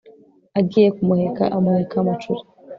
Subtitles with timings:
[0.59, 2.41] agiye ku muhekaamuheka macuri